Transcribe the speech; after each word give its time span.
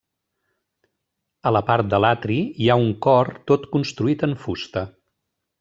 A 1.49 1.51
la 1.57 1.61
part 1.67 1.91
de 1.91 1.99
l'atri 2.05 2.39
hi 2.63 2.71
ha 2.71 2.79
un 2.87 2.91
cor 3.09 3.33
tot 3.53 3.71
construït 3.77 4.27
en 4.31 4.37
fusta. 4.47 4.85